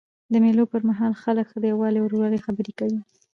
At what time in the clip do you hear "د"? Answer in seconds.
0.31-0.33, 1.53-1.63